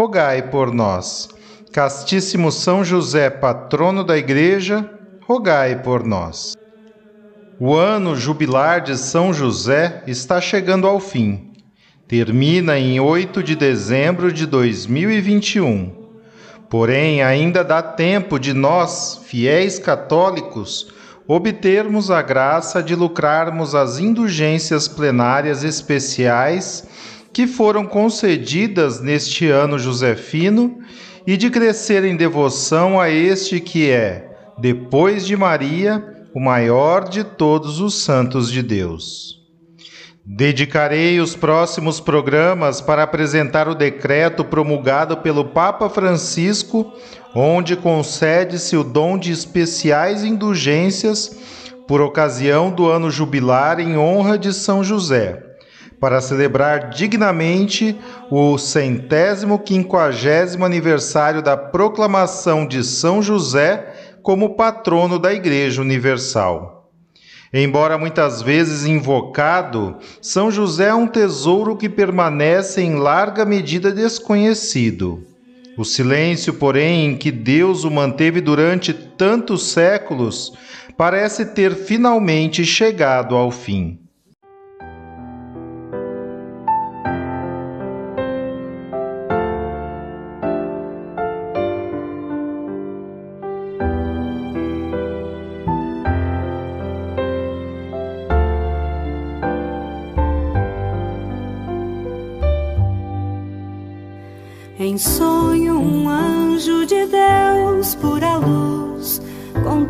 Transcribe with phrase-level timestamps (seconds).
[0.00, 1.28] rogai por nós.
[1.74, 4.88] Castíssimo São José, patrono da Igreja,
[5.26, 6.56] rogai por nós.
[7.58, 11.52] O ano jubilar de São José está chegando ao fim.
[12.08, 15.92] Termina em 8 de dezembro de 2021.
[16.70, 20.90] Porém, ainda dá tempo de nós, fiéis católicos,
[21.28, 26.88] obtermos a graça de lucrarmos as indulgências plenárias especiais
[27.32, 30.78] que foram concedidas neste ano josefino
[31.26, 34.28] e de crescer em devoção a este que é,
[34.58, 39.38] depois de Maria, o maior de todos os santos de Deus.
[40.24, 46.92] Dedicarei os próximos programas para apresentar o decreto promulgado pelo Papa Francisco,
[47.34, 51.36] onde concede-se o dom de especiais indulgências
[51.88, 55.49] por ocasião do ano jubilar em honra de São José
[56.00, 57.94] para celebrar dignamente
[58.30, 66.90] o centésimo quinquagésimo aniversário da proclamação de São José como patrono da Igreja Universal.
[67.52, 75.26] Embora muitas vezes invocado, São José é um tesouro que permanece em larga medida desconhecido.
[75.76, 80.52] O silêncio, porém, em que Deus o manteve durante tantos séculos,
[80.96, 83.98] parece ter finalmente chegado ao fim.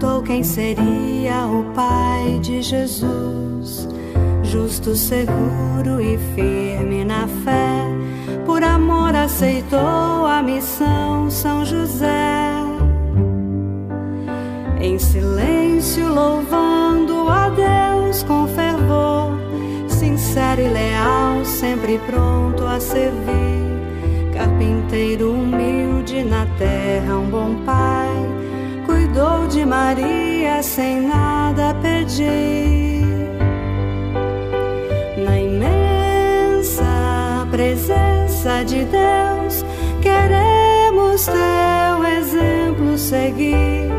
[0.00, 3.86] Contou quem seria o Pai de Jesus.
[4.42, 7.84] Justo, seguro e firme na fé,
[8.46, 12.50] por amor aceitou a missão São José.
[14.80, 19.38] Em silêncio, louvando a Deus com fervor,
[19.86, 23.60] sincero e leal, sempre pronto a servir
[24.40, 27.99] carpinteiro humilde na terra, um bom pai,
[29.10, 33.04] cuidou de Maria sem nada pedir.
[35.24, 36.84] Na imensa
[37.50, 39.64] presença de Deus,
[40.00, 43.90] queremos teu exemplo seguir,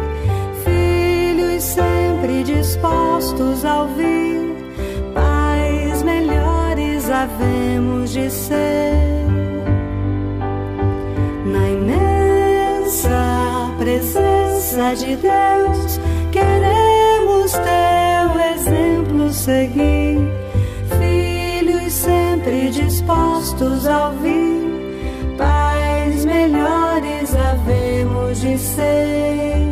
[0.63, 4.55] filhos sempre dispostos a ouvir,
[5.13, 9.20] pais melhores havemos de ser.
[14.71, 15.99] Presença de Deus,
[16.31, 20.17] queremos teu exemplo seguir.
[20.97, 29.70] Filhos sempre dispostos a ouvir, pais melhores havemos de ser.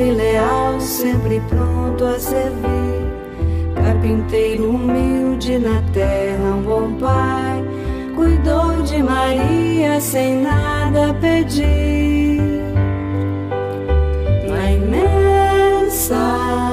[0.00, 3.06] E leal, sempre pronto a servir.
[3.74, 7.64] Carpinteiro humilde na terra, um bom pai,
[8.14, 12.40] cuidou de Maria sem nada pedir.
[14.48, 16.16] Na imensa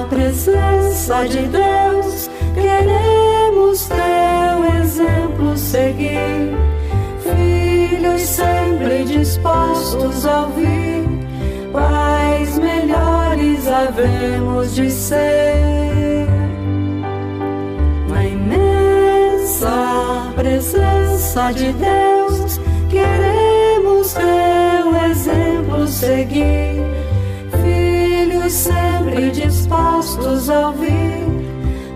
[0.09, 6.63] presença de Deus, queremos teu exemplo seguir
[8.33, 10.82] sempre dispostos a ouvir,
[11.73, 16.27] pais melhores havemos de ser.
[18.07, 19.71] Na imensa
[20.35, 22.59] presença de Deus,
[22.89, 26.83] queremos teu exemplo seguir.
[27.63, 31.25] Filhos sempre dispostos a ouvir,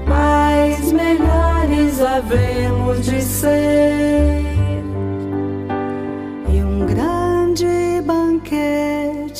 [0.08, 4.47] pais melhores havemos de ser.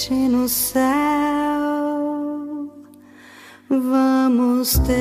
[0.08, 0.80] Banquete no céu
[3.70, 4.96] vamos ter.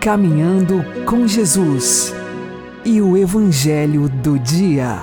[0.00, 2.14] Caminhando com Jesus
[2.84, 4.98] e o Evangelho do Dia.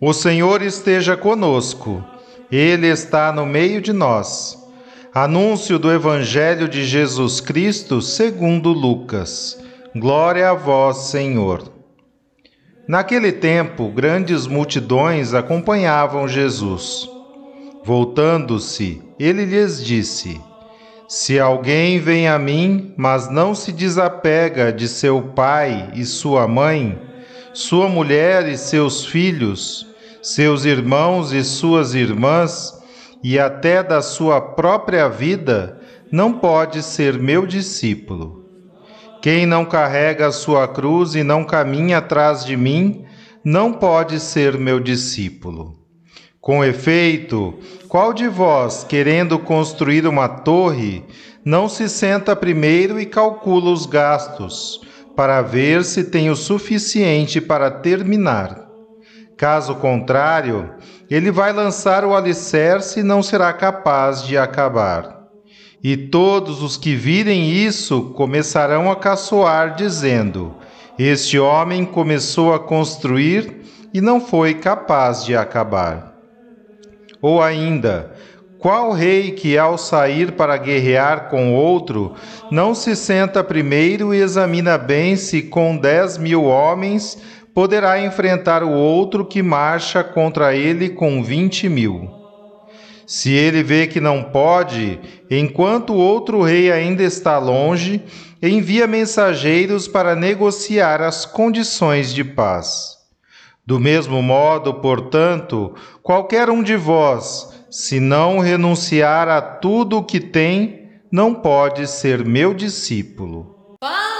[0.00, 2.04] O Senhor esteja conosco,
[2.50, 4.65] Ele está no meio de nós.
[5.18, 9.58] Anúncio do Evangelho de Jesus Cristo segundo Lucas.
[9.94, 11.72] Glória a vós, Senhor.
[12.86, 17.08] Naquele tempo, grandes multidões acompanhavam Jesus.
[17.82, 20.38] Voltando-se, ele lhes disse:
[21.08, 27.00] Se alguém vem a mim, mas não se desapega de seu pai e sua mãe,
[27.54, 29.86] sua mulher e seus filhos,
[30.20, 32.75] seus irmãos e suas irmãs,
[33.28, 35.80] e até da sua própria vida,
[36.12, 38.44] não pode ser meu discípulo.
[39.20, 43.04] Quem não carrega a sua cruz e não caminha atrás de mim,
[43.44, 45.76] não pode ser meu discípulo.
[46.40, 47.58] Com efeito,
[47.88, 51.04] qual de vós, querendo construir uma torre,
[51.44, 54.80] não se senta primeiro e calcula os gastos,
[55.16, 58.66] para ver se tem o suficiente para terminar?
[59.36, 60.70] Caso contrário,
[61.10, 65.16] ele vai lançar o alicerce e não será capaz de acabar.
[65.82, 70.54] E todos os que virem isso começarão a caçoar, dizendo:
[70.98, 73.62] Este homem começou a construir
[73.94, 76.14] e não foi capaz de acabar.
[77.22, 78.12] Ou ainda,
[78.58, 82.14] qual rei que, ao sair para guerrear com outro,
[82.50, 87.16] não se senta primeiro e examina bem se com dez mil homens
[87.56, 92.10] poderá enfrentar o outro que marcha contra ele com vinte mil?
[93.06, 95.00] Se ele vê que não pode,
[95.30, 98.04] enquanto o outro rei ainda está longe,
[98.42, 102.98] envia mensageiros para negociar as condições de paz.
[103.64, 110.20] Do mesmo modo, portanto, qualquer um de vós, se não renunciar a tudo o que
[110.20, 113.76] tem, não pode ser meu discípulo.
[113.80, 114.15] Palavra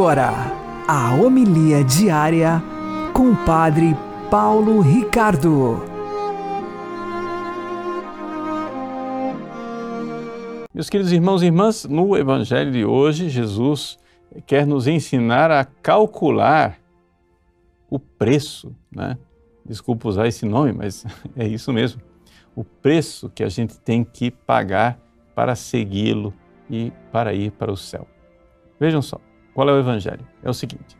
[0.00, 0.32] Agora,
[0.88, 2.62] a homilia diária
[3.12, 3.94] com o Padre
[4.30, 5.84] Paulo Ricardo.
[10.72, 13.98] Meus queridos irmãos e irmãs, no Evangelho de hoje, Jesus
[14.46, 16.78] quer nos ensinar a calcular
[17.90, 19.18] o preço, né?
[19.66, 21.04] Desculpa usar esse nome, mas
[21.36, 22.00] é isso mesmo.
[22.56, 24.98] O preço que a gente tem que pagar
[25.34, 26.32] para segui-lo
[26.70, 28.08] e para ir para o céu.
[28.80, 29.20] Vejam só,
[29.54, 30.26] qual é o Evangelho?
[30.42, 30.96] É o seguinte: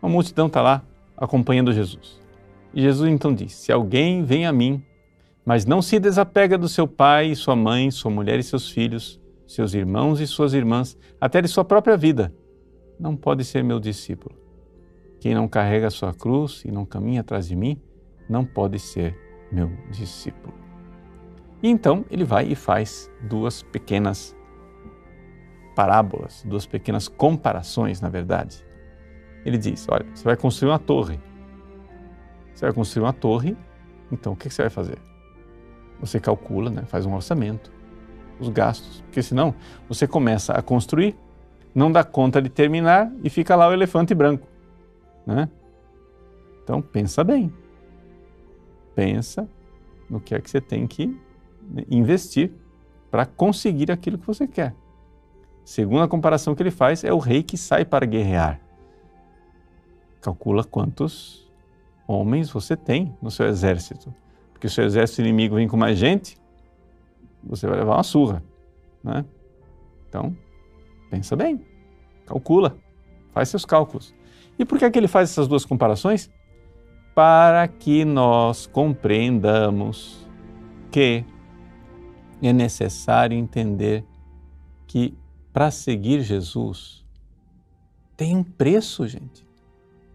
[0.00, 0.82] uma multidão está lá
[1.16, 2.20] acompanhando Jesus.
[2.74, 4.82] E Jesus então diz: Se alguém vem a mim,
[5.44, 9.74] mas não se desapega do seu pai, sua mãe, sua mulher e seus filhos, seus
[9.74, 12.32] irmãos e suas irmãs, até de sua própria vida,
[12.98, 14.34] não pode ser meu discípulo.
[15.20, 17.80] Quem não carrega a sua cruz e não caminha atrás de mim,
[18.28, 19.16] não pode ser
[19.52, 20.54] meu discípulo.
[21.62, 24.34] E então ele vai e faz duas pequenas
[25.74, 28.64] parábolas, duas pequenas comparações, na verdade.
[29.44, 31.18] Ele diz: Olha, você vai construir uma torre.
[32.54, 33.56] Você vai construir uma torre,
[34.10, 34.98] então o que você vai fazer?
[36.00, 37.72] Você calcula, né, faz um orçamento,
[38.38, 39.54] os gastos, porque senão
[39.88, 41.16] você começa a construir,
[41.74, 44.46] não dá conta de terminar e fica lá o elefante branco.
[45.26, 45.48] Né?
[46.62, 47.52] Então pensa bem.
[48.94, 49.48] Pensa
[50.10, 51.18] no que é que você tem que
[51.90, 52.52] investir
[53.10, 54.74] para conseguir aquilo que você quer.
[55.64, 58.60] Segunda comparação que ele faz, é o rei que sai para guerrear.
[60.20, 61.50] Calcula quantos
[62.06, 64.12] homens você tem no seu exército.
[64.52, 66.36] Porque se o exército inimigo vem com mais gente,
[67.42, 68.42] você vai levar uma surra.
[69.02, 69.24] Né?
[70.08, 70.36] Então,
[71.10, 71.64] pensa bem,
[72.26, 72.76] calcula,
[73.32, 74.14] faz seus cálculos.
[74.58, 76.30] E por que, é que ele faz essas duas comparações?
[77.14, 80.26] Para que nós compreendamos
[80.90, 81.24] que
[82.42, 84.04] é necessário entender
[84.86, 85.16] que
[85.52, 87.04] para seguir Jesus,
[88.16, 89.46] tem um preço, gente.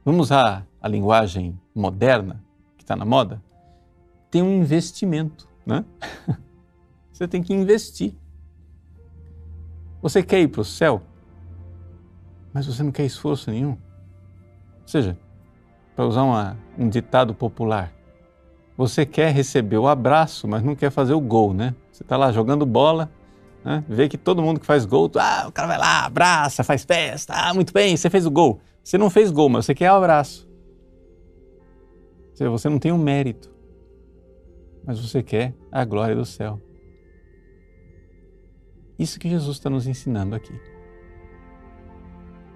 [0.03, 2.43] Vamos usar a linguagem moderna
[2.77, 3.41] que está na moda?
[4.31, 5.85] Tem um investimento, né?
[7.11, 8.13] Você tem que investir.
[10.01, 11.01] Você quer ir para o céu,
[12.53, 13.71] mas você não quer esforço nenhum.
[13.71, 15.17] Ou seja,
[15.95, 17.91] para usar uma, um ditado popular,
[18.77, 21.73] você quer receber o abraço, mas não quer fazer o gol, né?
[21.91, 23.09] Você está lá jogando bola,
[23.67, 23.83] né?
[23.85, 27.33] vê que todo mundo que faz gol, ah, o cara vai lá, abraça, faz festa,
[27.33, 28.61] ah, muito bem, você fez o gol.
[28.81, 30.47] Você não fez gol, mas você quer o abraço.
[32.33, 33.53] Você não tem o um mérito,
[34.85, 36.61] mas você quer a glória do céu.
[38.97, 40.53] Isso que Jesus está nos ensinando aqui.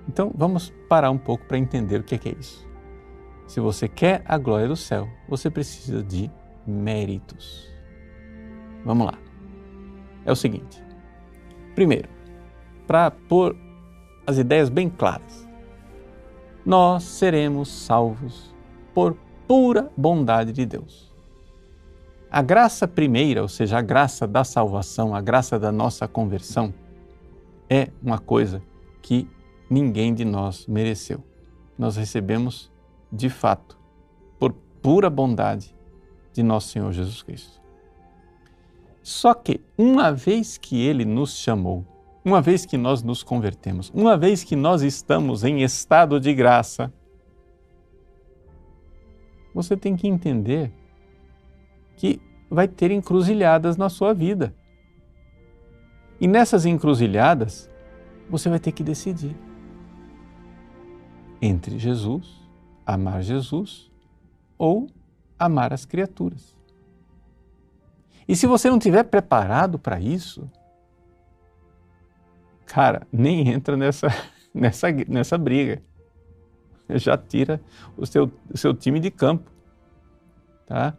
[0.07, 2.65] Então vamos parar um pouco para entender o que é, isso.
[3.47, 6.31] Se você quer a glória do céu, você precisa de
[6.65, 7.69] méritos.
[8.85, 9.17] Vamos lá.
[10.23, 10.81] É o seguinte:
[11.75, 12.09] primeiro,
[12.87, 13.55] para pôr
[14.25, 15.47] as ideias bem claras,
[16.65, 18.53] nós seremos salvos
[18.93, 21.11] por pura bondade de Deus.
[22.29, 26.73] A graça primeira, ou seja, a graça da salvação, a graça da nossa conversão,
[27.69, 28.61] é uma coisa
[29.01, 29.27] que
[29.69, 31.23] ninguém de nós mereceu.
[31.77, 32.71] Nós recebemos
[33.11, 33.77] de fato,
[34.39, 35.75] por pura bondade
[36.31, 37.60] de nosso Senhor Jesus Cristo.
[39.01, 41.85] Só que, uma vez que Ele nos chamou,
[42.23, 46.93] uma vez que nós nos convertemos, uma vez que nós estamos em estado de graça,
[49.53, 50.71] você tem que entender
[51.97, 54.53] que vai ter encruzilhadas na sua vida.
[56.19, 57.69] E nessas encruzilhadas,
[58.29, 59.35] você vai ter que decidir
[61.41, 62.41] entre Jesus
[62.85, 63.89] amar Jesus
[64.57, 64.87] ou
[65.37, 66.57] amar as criaturas.
[68.27, 70.49] E se você não estiver preparado para isso,
[72.65, 74.07] cara, nem entra nessa,
[74.53, 75.81] nessa, nessa briga.
[76.89, 77.61] Já tira
[77.95, 79.49] o seu, seu time de campo.
[80.65, 80.97] Tá?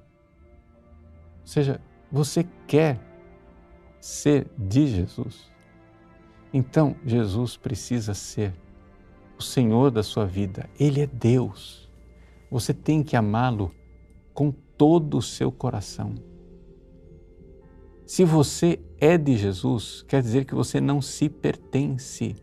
[1.41, 2.99] Ou seja, você quer
[4.01, 5.51] ser de Jesus.
[6.53, 8.53] Então, Jesus precisa ser
[9.39, 10.69] o Senhor da sua vida.
[10.79, 11.91] Ele é Deus.
[12.51, 13.75] Você tem que amá-lo
[14.35, 16.15] com todo o seu coração.
[18.13, 22.37] Se você é de Jesus, quer dizer que você não se pertence.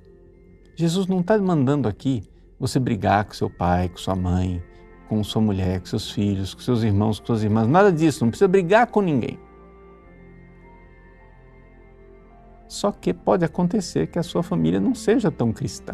[0.75, 2.23] Jesus não está mandando aqui
[2.59, 4.63] você brigar com seu pai, com sua mãe,
[5.07, 8.31] com sua mulher, com seus filhos, com seus irmãos, com suas irmãs, nada disso, não
[8.31, 9.37] precisa brigar com ninguém.
[12.67, 15.93] Só que pode acontecer que a sua família não seja tão cristã.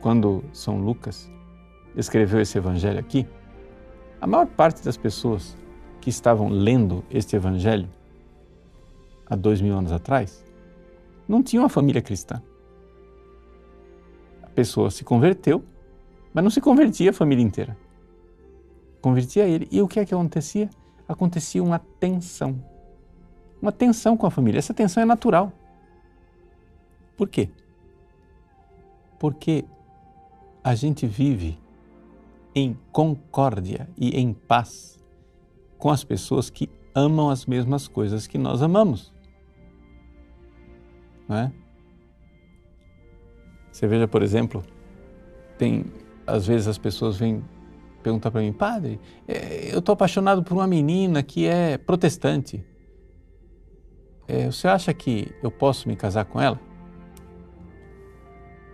[0.00, 1.28] Quando São Lucas
[1.96, 3.26] escreveu esse evangelho aqui,
[4.20, 5.56] a maior parte das pessoas
[6.08, 7.86] que estavam lendo este evangelho
[9.28, 10.42] há dois mil anos atrás
[11.28, 12.42] não tinham uma família cristã.
[14.42, 15.62] A pessoa se converteu,
[16.32, 17.76] mas não se convertia a família inteira.
[19.02, 19.68] Convertia ele.
[19.70, 20.70] E o que é que acontecia?
[21.06, 22.58] Acontecia uma tensão.
[23.60, 24.58] Uma tensão com a família.
[24.58, 25.52] Essa tensão é natural.
[27.18, 27.50] Por quê?
[29.18, 29.66] Porque
[30.64, 31.58] a gente vive
[32.54, 34.98] em concórdia e em paz
[35.78, 39.12] com as pessoas que amam as mesmas coisas que nós amamos.
[41.28, 41.52] Não é?
[43.70, 44.64] Você veja, por exemplo,
[45.56, 45.84] tem
[46.26, 47.42] às vezes as pessoas vêm
[48.02, 52.64] perguntar para mim, padre, é, eu estou apaixonado por uma menina que é protestante.
[54.26, 56.60] É, você acha que eu posso me casar com ela?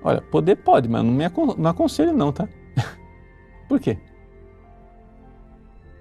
[0.02, 1.24] Olha, poder pode, mas não me
[1.56, 2.48] não aconselho não, tá?
[3.68, 3.98] Por quê?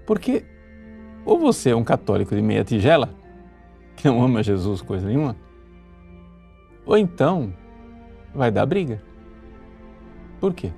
[0.06, 0.44] Porque
[1.24, 3.08] ou você é um católico de meia tigela,
[3.96, 5.36] que não ama Jesus coisa nenhuma,
[6.84, 7.52] ou então
[8.34, 9.02] vai dar briga.
[10.40, 10.72] Por quê?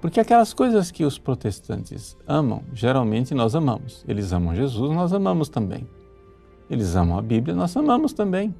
[0.00, 4.04] Porque aquelas coisas que os protestantes amam, geralmente nós amamos.
[4.06, 5.88] Eles amam Jesus, nós amamos também.
[6.70, 8.54] Eles amam a Bíblia, nós amamos também.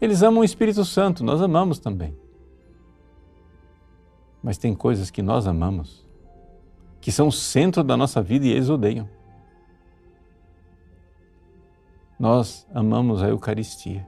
[0.00, 2.16] Eles amam o Espírito Santo, nós amamos também.
[4.42, 6.04] Mas tem coisas que nós amamos
[7.04, 9.06] que são o centro da nossa vida e eles odeiam.
[12.24, 14.06] Nós amamos a Eucaristia.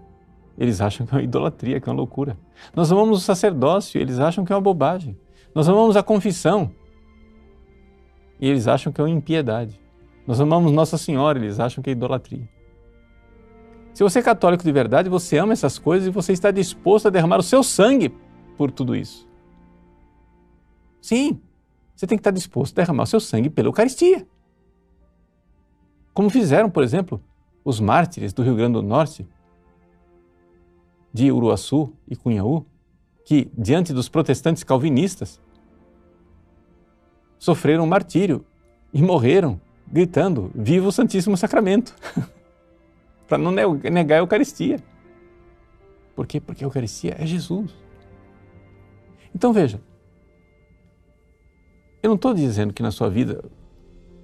[0.56, 2.38] Eles acham que é uma idolatria, que é uma loucura.
[2.74, 5.18] Nós amamos o sacerdócio, eles acham que é uma bobagem.
[5.54, 6.72] Nós amamos a confissão,
[8.40, 9.78] e eles acham que é uma impiedade.
[10.26, 12.48] Nós amamos Nossa Senhora, eles acham que é idolatria.
[13.92, 17.10] Se você é católico de verdade, você ama essas coisas e você está disposto a
[17.10, 18.14] derramar o seu sangue
[18.56, 19.28] por tudo isso.
[21.02, 21.38] Sim,
[21.94, 24.26] você tem que estar disposto a derramar o seu sangue pela Eucaristia.
[26.14, 27.22] Como fizeram, por exemplo,
[27.66, 29.26] os mártires do Rio Grande do Norte,
[31.12, 32.64] de Uruaçu e Cunhaú,
[33.24, 35.40] que, diante dos protestantes calvinistas,
[37.40, 38.46] sofreram martírio
[38.94, 41.92] e morreram gritando: Viva o Santíssimo Sacramento!
[43.26, 44.78] Para não negar a Eucaristia.
[46.14, 46.40] Por quê?
[46.40, 47.74] Porque a Eucaristia é Jesus.
[49.34, 49.80] Então veja,
[52.00, 53.44] eu não estou dizendo que na sua vida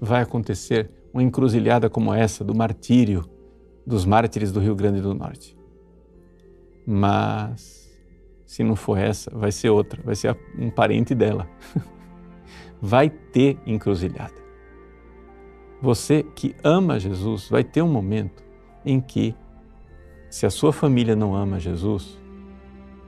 [0.01, 3.32] vai acontecer uma encruzilhada como essa do martírio
[3.87, 5.57] dos mártires do Rio Grande do Norte.
[6.87, 7.83] Mas
[8.47, 11.49] se não for essa, vai ser outra, vai ser um parente dela.
[12.81, 14.43] vai ter encruzilhada.
[15.81, 18.43] Você que ama Jesus vai ter um momento
[18.85, 19.35] em que,
[20.29, 22.19] se a sua família não ama Jesus,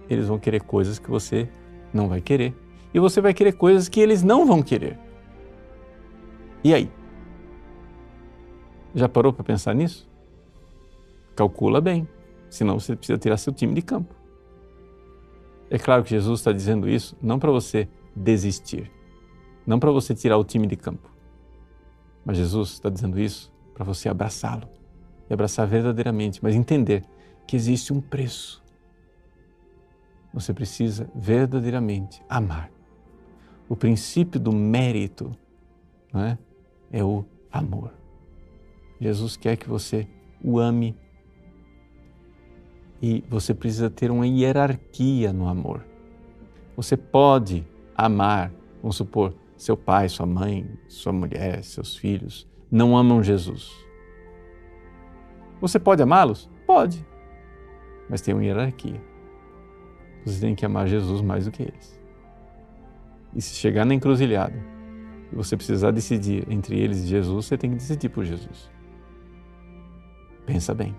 [0.09, 1.49] eles vão querer coisas que você
[1.93, 2.55] não vai querer.
[2.93, 4.99] E você vai querer coisas que eles não vão querer.
[6.63, 6.91] E aí?
[8.95, 10.09] Já parou para pensar nisso?
[11.35, 12.09] Calcula bem,
[12.49, 14.15] senão você precisa tirar seu time de campo.
[15.71, 18.91] É claro que Jesus está dizendo isso não para você desistir,
[19.67, 21.11] não para você tirar o time de campo,
[22.25, 24.69] mas Jesus está dizendo isso para você abraçá-lo
[25.29, 27.03] e abraçar verdadeiramente, mas entender
[27.47, 28.63] que existe um preço.
[30.33, 32.71] Você precisa verdadeiramente amar.
[33.69, 35.33] O princípio do mérito
[36.13, 36.39] não é?
[36.93, 37.93] é o amor.
[39.01, 40.07] Jesus quer que você
[40.43, 40.97] o ame
[43.05, 45.85] e você precisa ter uma hierarquia no amor.
[46.75, 47.63] Você pode
[47.95, 53.71] amar, vamos supor, seu pai, sua mãe, sua mulher, seus filhos não amam Jesus.
[55.61, 56.51] Você pode amá-los?
[56.67, 57.07] Pode.
[58.09, 58.99] Mas tem uma hierarquia.
[60.25, 62.01] Você tem que amar Jesus mais do que eles.
[63.35, 64.57] E se chegar na encruzilhada
[65.31, 68.71] e você precisar decidir entre eles e Jesus, você tem que decidir por Jesus.
[70.47, 70.97] Pensa bem.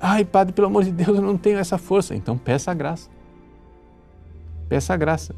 [0.00, 2.14] Ai, padre, pelo amor de Deus, eu não tenho essa força.
[2.14, 3.10] Então peça a graça.
[4.68, 5.34] Peça a graça.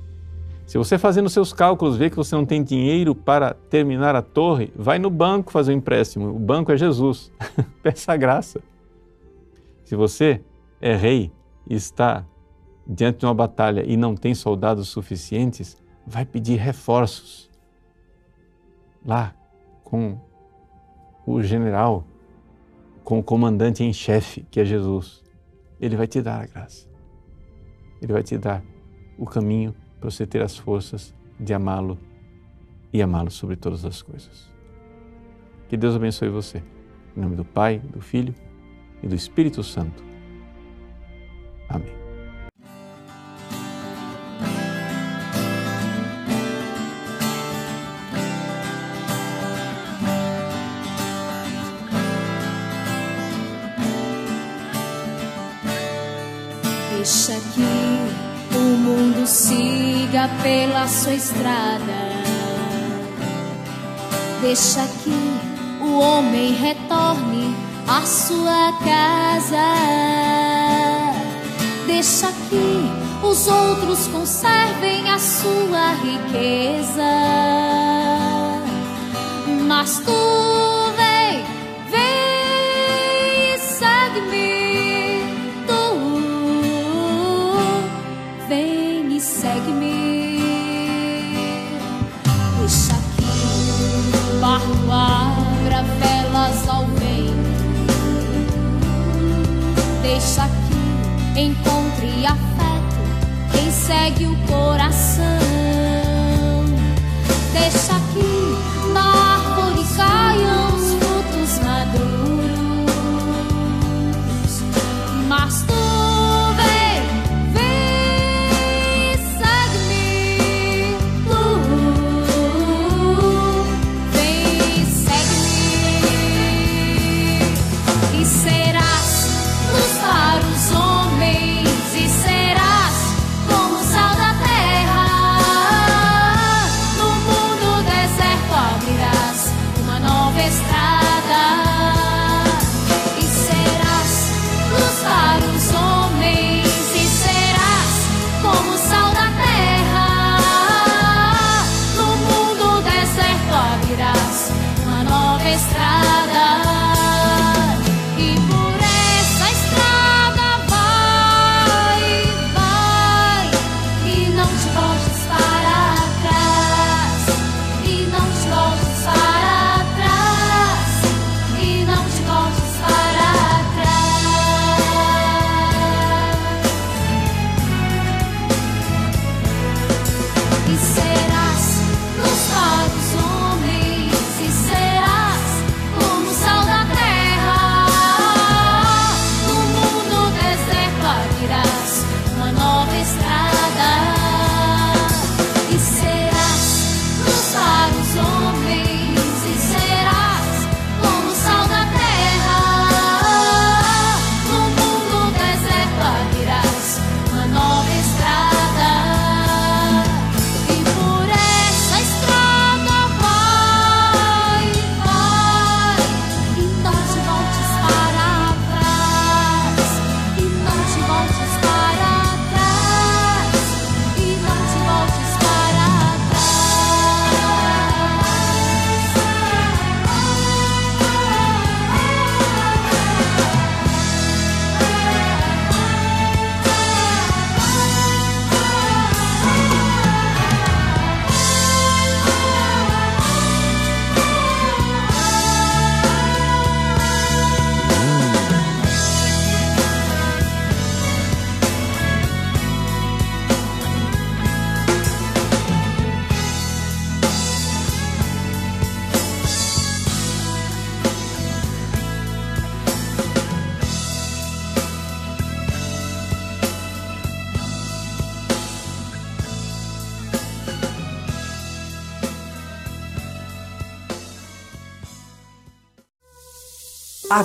[0.67, 4.73] Se você fazendo seus cálculos vê que você não tem dinheiro para terminar a torre,
[4.77, 6.29] vai no banco fazer um empréstimo.
[6.29, 7.33] O banco é Jesus.
[7.83, 8.61] Peça a graça.
[9.85, 10.41] Se você
[10.81, 11.33] é rei
[11.69, 12.25] e está
[12.87, 17.51] diante de uma batalha e não tem soldados suficientes, vai pedir reforços
[19.05, 19.35] lá
[19.85, 20.19] com
[21.27, 22.05] o general,
[23.05, 25.23] com o comandante em chefe, que é Jesus.
[25.81, 26.89] Ele vai te dar a graça.
[28.01, 28.63] Ele vai te dar
[29.19, 31.99] o caminho para você ter as forças de amá-lo
[32.93, 34.51] e amá-lo sobre todas as coisas.
[35.69, 36.63] Que Deus abençoe você.
[37.17, 38.35] Em nome do Pai, do Filho
[39.03, 40.03] e do Espírito Santo.
[41.69, 42.02] Amém.
[60.43, 62.13] Pela sua estrada.
[64.41, 65.41] Deixa que
[65.81, 67.55] o homem retorne
[67.89, 69.57] à sua casa.
[71.87, 77.03] Deixa que os outros conservem a sua riqueza.
[79.67, 80.52] Mas tu
[100.13, 100.47] Deixa
[101.35, 103.01] que encontre afeto
[103.51, 105.25] quem segue o coração.
[107.55, 108.42] Deixa que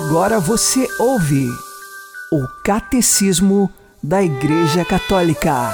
[0.00, 1.48] Agora você ouve
[2.30, 3.68] o Catecismo
[4.00, 5.72] da Igreja Católica.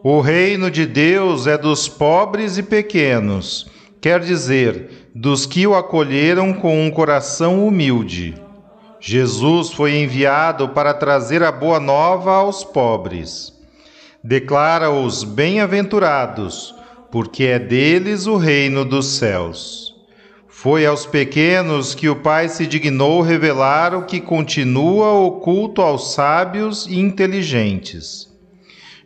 [0.00, 3.68] O reino de Deus é dos pobres e pequenos,
[4.00, 8.40] quer dizer, dos que o acolheram com um coração humilde.
[9.00, 13.52] Jesus foi enviado para trazer a boa nova aos pobres.
[14.22, 16.72] Declara-os bem-aventurados,
[17.10, 19.89] porque é deles o reino dos céus.
[20.62, 26.86] Foi aos pequenos que o Pai se dignou revelar o que continua oculto aos sábios
[26.86, 28.28] e inteligentes.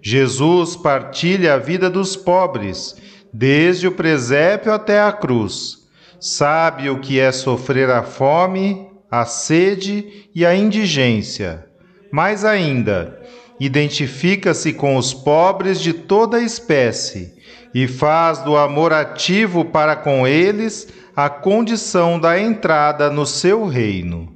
[0.02, 2.96] Jesus partilha a vida dos pobres,
[3.32, 5.86] desde o presépio até a cruz.
[6.18, 11.66] Sabe o que é sofrer a fome, a sede e a indigência.
[12.10, 13.22] Mais ainda,
[13.60, 17.32] identifica-se com os pobres de toda espécie
[17.72, 24.32] e faz do amor ativo para com eles a condição da entrada no seu reino.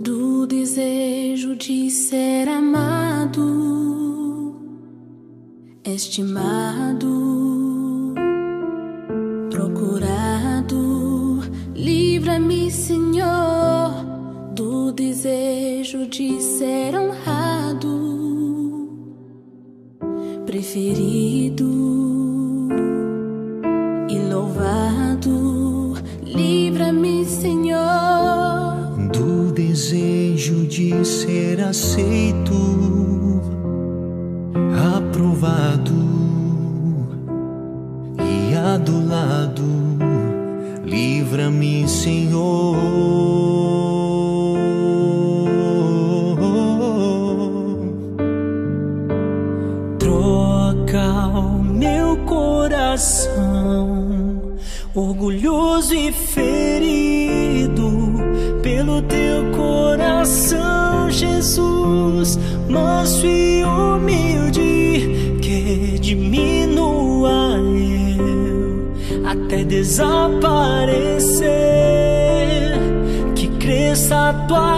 [0.00, 3.42] Do desejo de ser amado,
[5.84, 7.22] estimado
[12.42, 14.04] Livra-me, Senhor,
[14.52, 17.88] do desejo de ser honrado,
[20.44, 21.70] preferido
[24.10, 25.94] e louvado.
[26.24, 27.78] Livra-me, Senhor,
[29.12, 32.81] do desejo de ser aceito,
[69.82, 71.42] desaparecer.
[73.34, 74.71] Que cresça a tua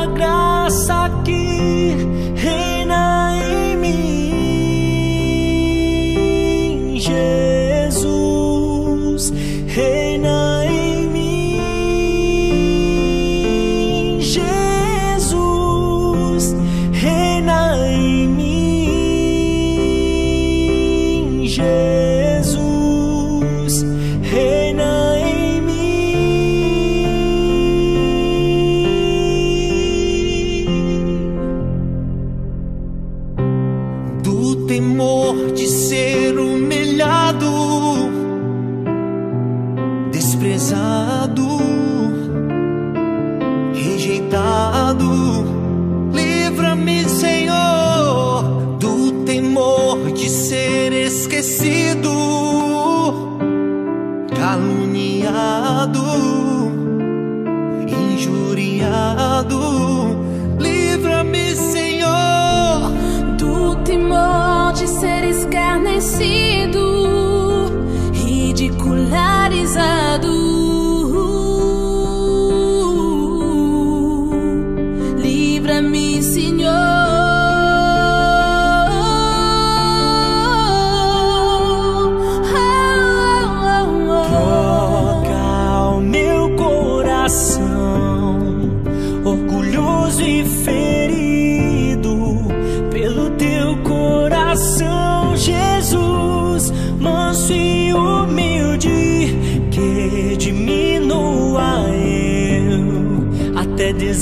[66.14, 66.63] see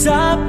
[0.02, 0.41] desaparecer.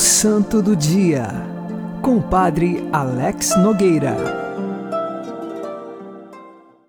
[0.00, 1.28] Santo do Dia,
[2.00, 4.16] com o Padre Alex Nogueira.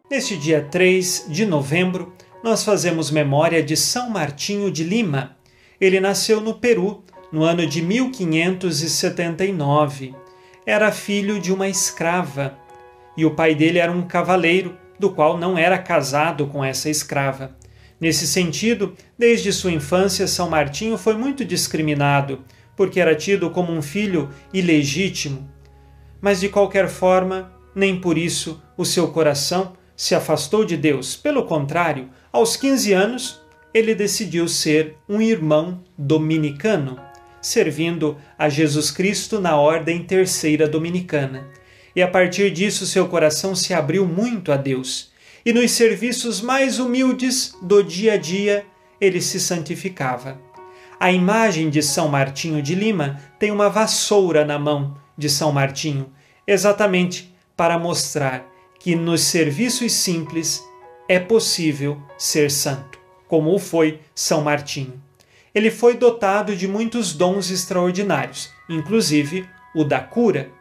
[0.10, 5.36] Neste dia 3 de novembro, nós fazemos memória de São Martinho de Lima.
[5.80, 10.16] Ele nasceu no Peru no ano de 1579.
[10.66, 12.58] Era filho de uma escrava
[13.18, 17.58] e o pai dele era um cavaleiro, do qual não era casado com essa escrava.
[18.00, 22.40] Nesse sentido, desde sua infância, São Martinho foi muito discriminado,
[22.82, 25.48] porque era tido como um filho ilegítimo.
[26.20, 31.16] Mas de qualquer forma, nem por isso o seu coração se afastou de Deus.
[31.16, 33.40] Pelo contrário, aos 15 anos,
[33.72, 37.00] ele decidiu ser um irmão dominicano,
[37.40, 41.50] servindo a Jesus Cristo na Ordem Terceira Dominicana.
[41.96, 45.12] E a partir disso, seu coração se abriu muito a Deus.
[45.46, 48.66] E nos serviços mais humildes do dia a dia,
[49.00, 50.50] ele se santificava.
[51.02, 56.14] A imagem de São Martinho de Lima tem uma vassoura na mão de São Martinho,
[56.46, 58.46] exatamente para mostrar
[58.80, 60.64] que nos serviços simples
[61.10, 65.02] é possível ser santo, como o foi São Martinho.
[65.56, 70.52] Ele foi dotado de muitos dons extraordinários, inclusive o da cura.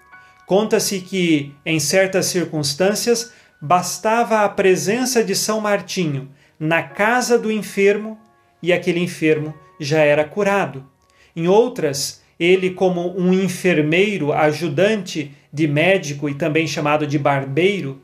[0.47, 8.19] Conta-se que, em certas circunstâncias, bastava a presença de São Martinho na casa do enfermo
[8.63, 10.87] e aquele enfermo já era curado.
[11.35, 18.01] Em outras, ele, como um enfermeiro ajudante de médico e também chamado de barbeiro,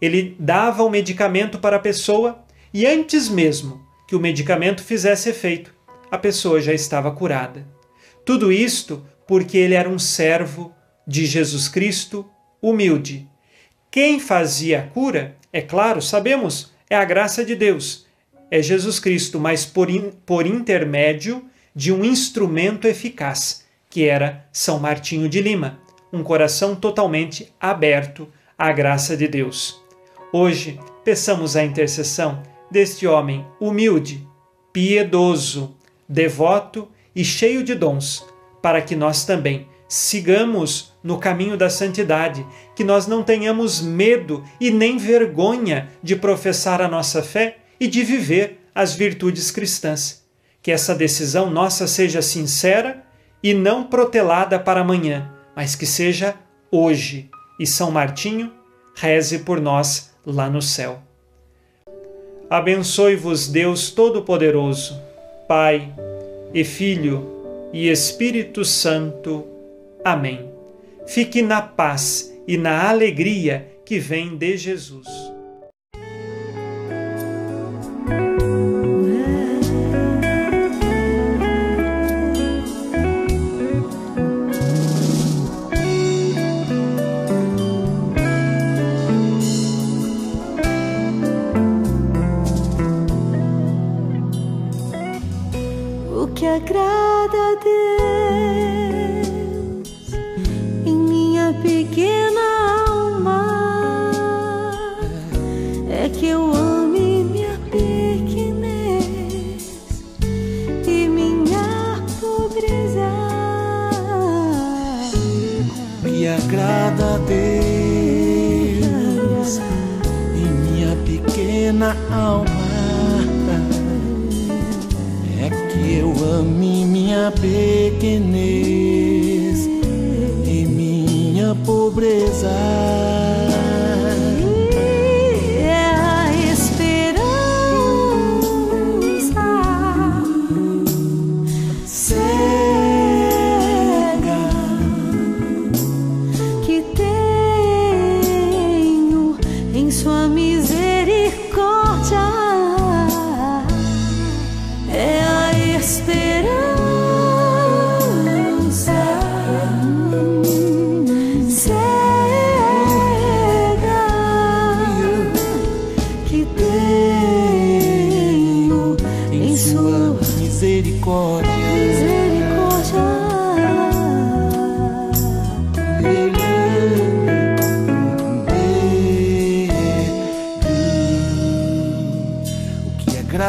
[0.00, 5.74] ele dava o medicamento para a pessoa e antes mesmo que o medicamento fizesse efeito,
[6.10, 7.66] a pessoa já estava curada.
[8.24, 10.74] Tudo isto porque ele era um servo
[11.06, 12.28] de Jesus Cristo,
[12.60, 13.28] humilde.
[13.90, 18.06] Quem fazia a cura, é claro, sabemos, é a graça de Deus,
[18.50, 24.78] é Jesus Cristo, mas por, in, por intermédio de um instrumento eficaz, que era São
[24.78, 25.78] Martinho de Lima,
[26.12, 28.26] um coração totalmente aberto
[28.58, 29.80] à graça de Deus.
[30.32, 34.26] Hoje, peçamos a intercessão deste homem humilde,
[34.72, 35.76] piedoso,
[36.08, 38.26] devoto e cheio de dons,
[38.60, 44.70] para que nós também sigamos no caminho da santidade, que nós não tenhamos medo e
[44.70, 50.22] nem vergonha de professar a nossa fé e de viver as virtudes cristãs.
[50.62, 53.02] Que essa decisão nossa seja sincera
[53.42, 56.34] e não protelada para amanhã, mas que seja
[56.70, 57.30] hoje.
[57.58, 58.52] E São Martinho,
[58.94, 61.00] reze por nós lá no céu.
[62.48, 65.00] Abençoe-vos Deus Todo-Poderoso,
[65.48, 65.92] Pai
[66.52, 69.46] e Filho e Espírito Santo.
[70.04, 70.50] Amém.
[71.06, 75.06] Fique na paz e na alegria que vem de Jesus.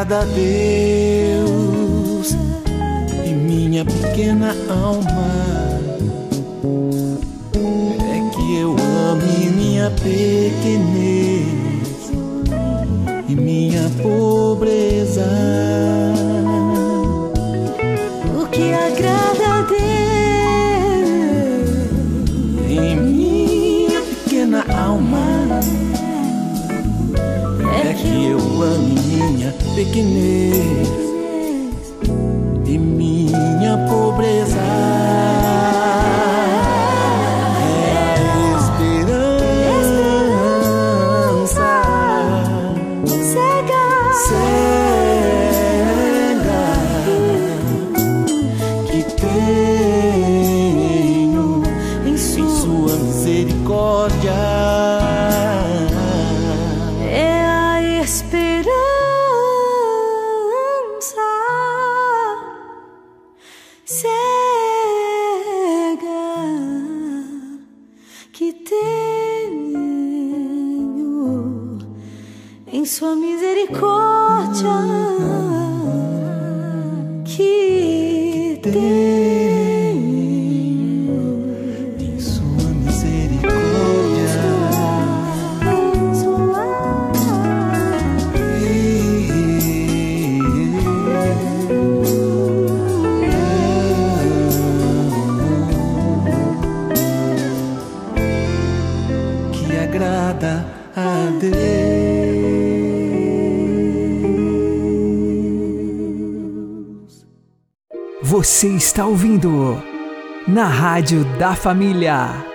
[0.01, 1.51] A Deus
[3.23, 5.79] e minha pequena alma
[7.53, 8.75] é que eu
[9.11, 11.45] ame minha pequenez
[13.29, 14.40] e minha pobreza.
[29.83, 30.50] Minha
[63.91, 64.07] cega
[68.31, 69.81] que tenho
[72.67, 75.00] em sua misericórdia
[108.61, 109.81] Você está ouvindo
[110.47, 112.45] na Rádio da Família.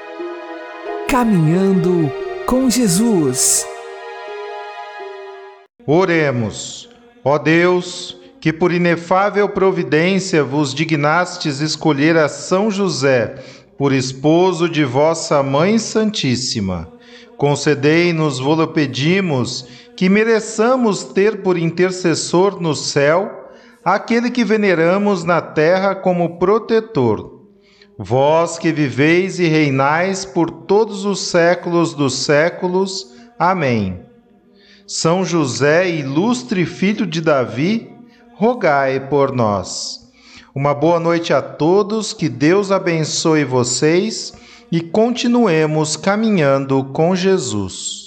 [1.08, 2.12] Caminhando
[2.46, 3.66] com Jesus.
[5.84, 6.88] Oremos.
[7.24, 13.42] Ó Deus, que por inefável providência vos dignastes escolher a São José
[13.76, 16.88] por esposo de vossa Mãe Santíssima.
[17.36, 19.66] Concedei-nos, vô-lo pedimos,
[19.96, 23.35] que mereçamos ter por intercessor no céu
[23.86, 27.42] aquele que veneramos na terra como protetor.
[27.96, 33.14] Vós que viveis e reinais por todos os séculos dos séculos.
[33.38, 34.00] Amém.
[34.88, 37.88] São José, ilustre filho de Davi,
[38.34, 40.10] rogai por nós.
[40.52, 44.34] Uma boa noite a todos, que Deus abençoe vocês
[44.72, 48.05] e continuemos caminhando com Jesus.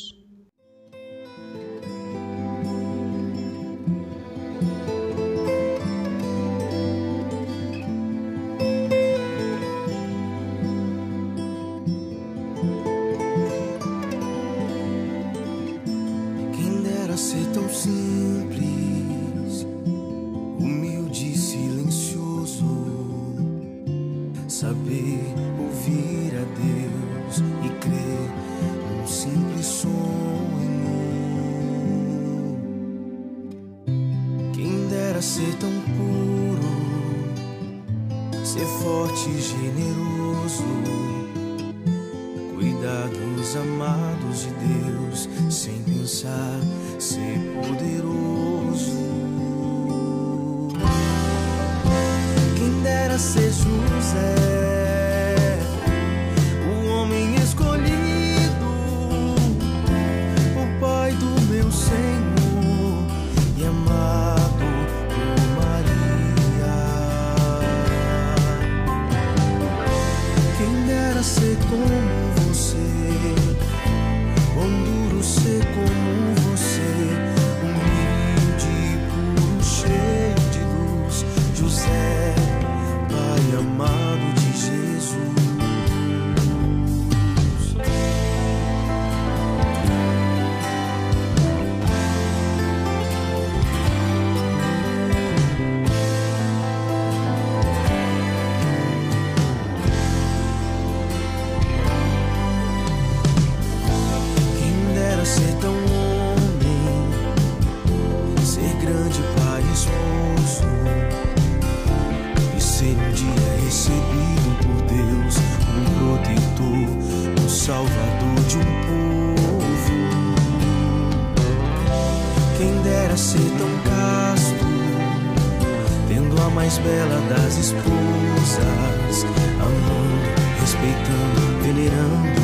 [126.69, 129.25] Mais bela das esposas,
[129.59, 130.21] amando,
[130.59, 132.41] respeitando, venerando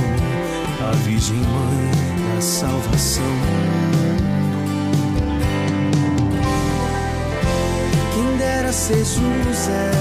[0.81, 1.91] a Virgem Mãe
[2.33, 3.23] da Salvação.
[8.71, 9.91] ser José,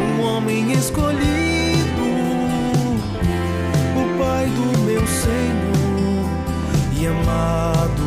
[0.00, 2.06] um homem escolhido,
[3.94, 6.30] o pai do meu Senhor
[6.98, 8.05] e amado